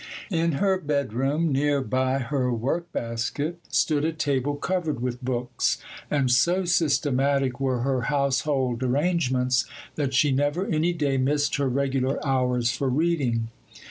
[0.31, 6.65] In her bedroom, near by her work basket, stood a table covered with books,—and so
[6.65, 12.89] systematic were her household arrangements, that she never any day missed her regular hours for
[12.89, 13.49] reading.